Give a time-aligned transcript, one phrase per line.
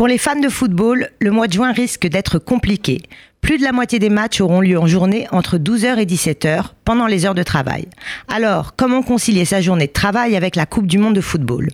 [0.00, 3.02] Pour les fans de football, le mois de juin risque d'être compliqué.
[3.42, 7.06] Plus de la moitié des matchs auront lieu en journée entre 12h et 17h pendant
[7.06, 7.86] les heures de travail.
[8.26, 11.68] Alors, comment concilier sa journée de travail avec la Coupe du Monde de football?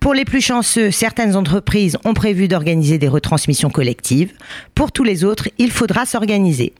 [0.00, 4.32] Pour les plus chanceux, certaines entreprises ont prévu d'organiser des retransmissions collectives.
[4.74, 6.72] Pour tous les autres, il faudra s'organiser.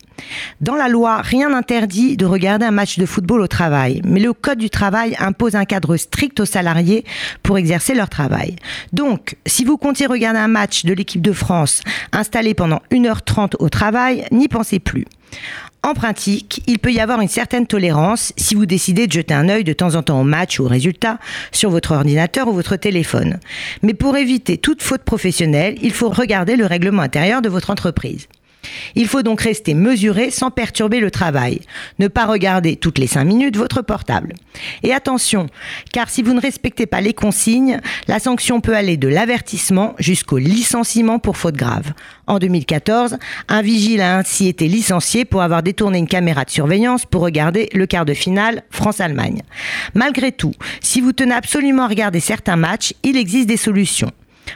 [0.61, 4.33] Dans la loi, rien n'interdit de regarder un match de football au travail, mais le
[4.33, 7.05] Code du travail impose un cadre strict aux salariés
[7.43, 8.55] pour exercer leur travail.
[8.93, 11.81] Donc, si vous comptiez regarder un match de l'équipe de France
[12.11, 15.05] installé pendant 1h30 au travail, n'y pensez plus.
[15.81, 19.47] En pratique, il peut y avoir une certaine tolérance si vous décidez de jeter un
[19.47, 21.19] œil de temps en temps au match ou au résultat
[21.53, 23.39] sur votre ordinateur ou votre téléphone.
[23.81, 28.27] Mais pour éviter toute faute professionnelle, il faut regarder le règlement intérieur de votre entreprise.
[28.95, 31.61] Il faut donc rester mesuré sans perturber le travail.
[31.99, 34.33] Ne pas regarder toutes les 5 minutes votre portable.
[34.83, 35.47] Et attention,
[35.91, 40.37] car si vous ne respectez pas les consignes, la sanction peut aller de l'avertissement jusqu'au
[40.37, 41.93] licenciement pour faute grave.
[42.27, 43.17] En 2014,
[43.47, 47.69] un vigile a ainsi été licencié pour avoir détourné une caméra de surveillance pour regarder
[47.73, 49.41] le quart de finale France-Allemagne.
[49.93, 54.11] Malgré tout, si vous tenez absolument à regarder certains matchs, il existe des solutions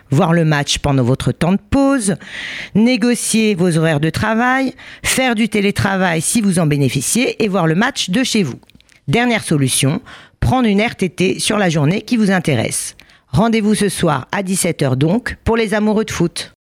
[0.09, 2.15] voir le match pendant votre temps de pause,
[2.75, 7.75] négocier vos horaires de travail, faire du télétravail si vous en bénéficiez et voir le
[7.75, 8.59] match de chez vous.
[9.07, 10.01] Dernière solution,
[10.39, 12.95] prendre une RTT sur la journée qui vous intéresse.
[13.27, 16.51] Rendez-vous ce soir à 17h donc pour les amoureux de foot.